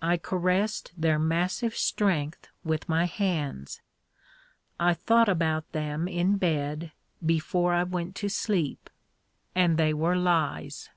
I 0.00 0.18
caressed 0.18 0.92
their 0.96 1.18
massive 1.18 1.74
strength 1.74 2.46
with 2.62 2.88
my 2.88 3.06
hands. 3.06 3.82
I 4.78 4.94
thought 4.94 5.28
about 5.28 5.72
them 5.72 6.06
in 6.06 6.36
bed, 6.36 6.92
before 7.26 7.72
I 7.74 7.82
went 7.82 8.14
to 8.18 8.28
sheep. 8.28 8.88
And 9.56 9.76
they 9.76 9.92
were 9.92 10.14
lies. 10.14 10.90